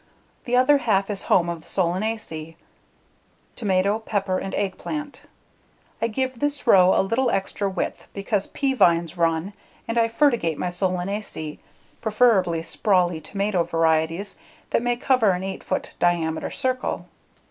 The 0.45 0.55
other 0.57 0.79
half 0.79 1.11
is 1.11 1.21
home 1.29 1.45
to 1.45 1.63
the 1.63 1.69
Solanaceae: 1.69 2.55
tomato, 3.55 3.99
pepper, 3.99 4.39
and 4.39 4.55
eggplant. 4.55 5.25
I 6.01 6.07
give 6.07 6.39
this 6.39 6.65
row 6.65 6.95
a 6.99 7.03
little 7.05 7.29
extra 7.29 7.69
width 7.69 8.07
because 8.11 8.47
pea 8.47 8.73
vines 8.73 9.15
run, 9.15 9.53
and 9.87 9.99
I 9.99 10.07
fertigate 10.07 10.57
my 10.57 10.69
Solanaceae, 10.69 11.59
preferring 12.01 12.63
sprawly 12.63 13.21
tomato 13.21 13.61
varieties 13.63 14.39
that 14.71 14.81
may 14.81 14.95
cover 14.95 15.29
an 15.33 15.43
8 15.43 15.63
foot 15.63 15.93
diameter 15.99 16.49
circle. 16.49 17.05